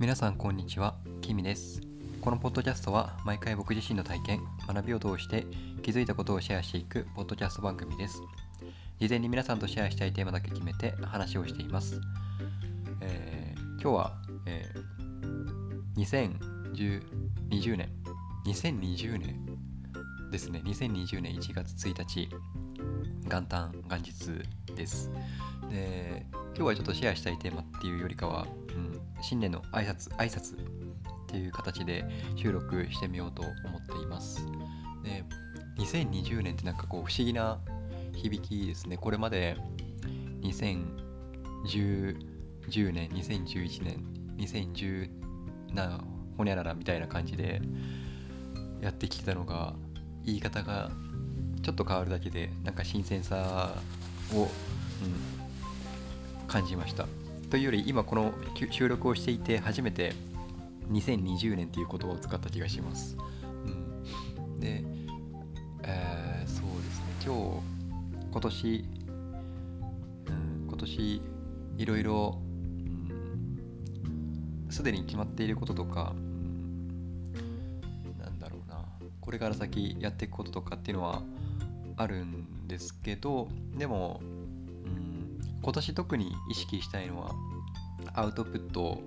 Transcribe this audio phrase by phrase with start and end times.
[0.00, 1.80] 皆さんこんにちは、キミです。
[2.20, 5.46] このポッドキャストは毎回僕自身の体験、学びを通して
[5.84, 8.20] 気づいたことをシェアしていくポッドキャスト番組です。
[8.98, 12.00] 事前に皆さんとシェアしたいテーマだけ決めて話をしています。
[13.02, 14.94] えー今日は、えー
[15.96, 17.88] 2020年、
[18.46, 19.46] 2020年
[20.32, 22.28] ですね、2020年1月1日、
[23.28, 25.08] 元旦元日です。
[25.70, 28.93] で、今日はちょっとシェアしたいテーマっていうよりかは、うん、
[29.24, 30.58] 新年の挨拶挨拶っ
[31.26, 32.04] ていう形で
[32.36, 34.46] 収録してみようと思っています。
[35.02, 35.24] で、
[35.78, 37.58] 2020年ってなんかこう不思議な
[38.12, 38.96] 響きですね。
[38.96, 39.56] これまで
[40.42, 42.34] 2010
[42.68, 44.04] 10年、2011年、
[44.38, 45.10] 2010
[45.74, 46.00] な
[46.36, 47.60] ほにゃららみたいな感じで
[48.80, 49.74] やってきてたのが
[50.24, 50.90] 言い方が
[51.62, 53.74] ちょっと変わるだけでなんか新鮮さ
[54.32, 54.48] を、うん、
[56.46, 57.06] 感じました。
[57.54, 58.34] というより今この
[58.68, 60.12] 収録をしていて初めて
[60.90, 63.16] 2020年っていう言葉を使った気がします。
[63.64, 63.68] う
[64.56, 64.82] ん、で、
[65.84, 67.04] えーそうですね。
[67.24, 68.84] 今日今年、
[70.26, 71.22] うん、今年
[71.78, 72.38] いろいろ
[74.04, 77.34] うんすでに決まっていることとか、うん
[78.18, 78.84] なんだろうな。
[79.20, 81.22] これから先やっていくこととかっていうのは
[81.98, 83.46] あるんですけど
[83.78, 84.20] でも、
[85.64, 87.34] 今年特に意識したいのは
[88.12, 89.02] アウトプットを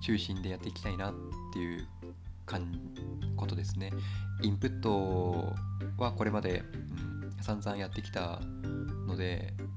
[0.00, 1.14] 中心でやっていきたいなっ
[1.52, 1.86] ていう
[2.46, 2.72] かん
[3.36, 3.92] ことですね。
[4.42, 5.52] インプット
[5.98, 6.62] はこれまで、
[7.34, 8.40] うん、散々やってきた
[9.06, 9.70] ので、うん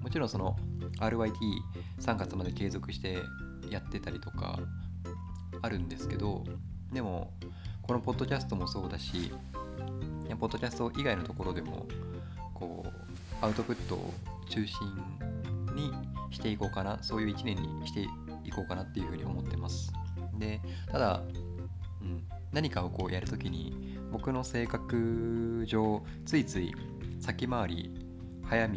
[0.00, 0.56] もちろんその
[0.98, 3.18] RYT3 月まで継続して
[3.70, 4.58] やってたりとか
[5.62, 6.44] あるんですけど
[6.92, 7.32] でも
[7.82, 9.32] このポッドキャストもそうだし
[10.40, 11.86] ポッドキャスト以外のところでも
[12.54, 14.12] こうアウトプットを
[14.48, 14.76] 中心
[15.80, 15.92] に
[16.30, 18.06] していこうかなそういう1年にして
[18.44, 19.92] いこうかなっていうふうに思ってます。
[20.38, 21.22] でただ、
[22.02, 26.74] うん、何かをこうやるときに僕の性格上ついつい
[27.20, 28.06] 先回り
[28.42, 28.74] 早道、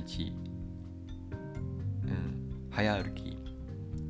[2.04, 3.38] うん、早歩き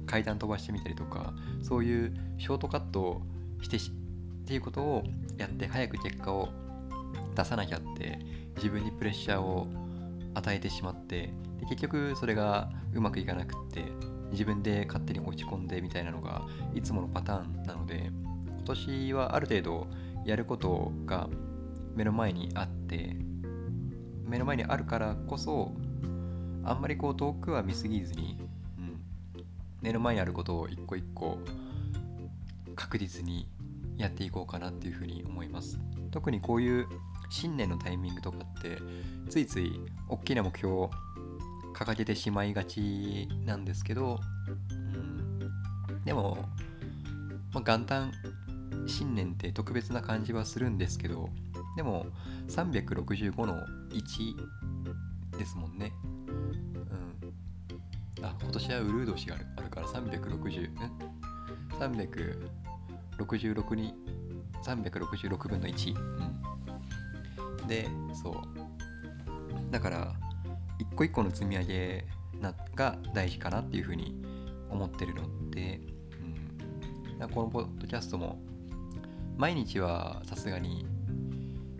[0.05, 3.21] 階段飛ばしてみたりとかそういうショートカットを
[3.61, 3.91] してし
[4.43, 5.03] っていうことを
[5.37, 6.49] やって早く結果を
[7.35, 8.19] 出さなきゃって
[8.57, 9.67] 自分にプレッシャーを
[10.33, 11.31] 与えてしまって
[11.63, 13.85] で結局それがうまくいかなくって
[14.31, 16.43] 自分で勝手に落ち込んでみたいなのが
[16.73, 18.11] いつものパターンなので
[18.47, 19.87] 今年はある程度
[20.25, 21.29] やることが
[21.95, 23.15] 目の前にあって
[24.25, 25.71] 目の前にあるからこそ
[26.63, 28.37] あんまりこう遠くは見すぎずに、
[28.77, 28.99] うん、
[29.81, 31.39] 目の前にあることを一個一個
[32.75, 33.47] 確実に
[33.97, 35.79] やっていこうかなっていうふうに思います。
[36.09, 36.87] 特にこういう
[37.29, 38.77] 新年のタイミングとかって
[39.29, 40.91] ついつい大きな目標を
[41.73, 44.19] 掲げてしまいがちなんですけど、
[44.69, 46.37] うん、でも、
[47.53, 48.11] まあ、元旦
[48.87, 51.29] 新年って特別な感じはするんですけど
[51.75, 52.05] でも
[52.47, 53.55] 365の
[53.89, 55.91] 1ですもんね。
[56.05, 56.31] う
[58.21, 58.25] ん。
[58.25, 60.75] あ今年はウルー年があるあるから360ん
[63.17, 63.93] 366に
[64.63, 65.95] 366分の1、
[67.61, 68.33] うん、でそう。
[69.71, 70.13] だから
[70.91, 72.05] 一個一個の積み上げ
[72.75, 74.21] が大事かなっていうふうに
[74.69, 75.79] 思ってるので、
[77.21, 78.39] うん、このポッドキャストも
[79.37, 80.85] 毎日はさすがに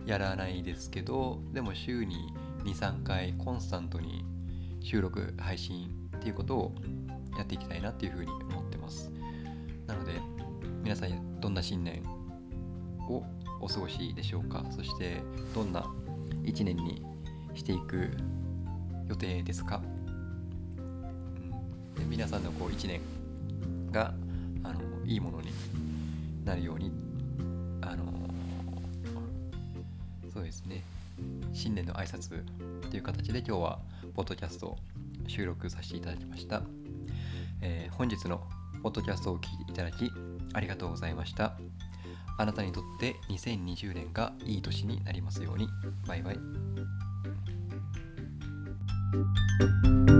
[0.06, 2.32] やらないですけどでも週に
[2.64, 4.24] 23回コンスタントに
[4.80, 6.74] 収録配信っていうことを
[7.36, 9.10] やっていきたいなっていうふうに思ってます。
[9.86, 10.12] なので
[10.82, 12.02] 皆さんどんな新年
[13.08, 13.22] を
[13.60, 14.64] お過ごしでしょうか？
[14.70, 15.22] そして
[15.54, 15.84] どんな
[16.42, 17.02] 1年に
[17.54, 18.10] していく
[19.08, 19.82] 予定ですか、
[20.76, 23.00] うん、で皆さんのこう1年
[23.90, 24.14] が
[24.62, 25.50] あのいいものに
[26.44, 26.92] なるように
[27.80, 28.04] あの
[30.32, 30.82] そうですね。
[31.52, 32.42] 新年の挨拶
[32.90, 33.78] という形で今日は
[34.14, 34.78] ポッドキャストを
[35.28, 36.62] 収録させていただきました、
[37.62, 38.40] えー本日の
[38.82, 40.10] ポッドキャストを聞いていただき
[40.52, 41.56] ありがとうございました。
[42.36, 45.68] あなたにとって2020年がいい年になりますように。
[46.06, 46.38] バイバイ。
[49.14, 50.13] Música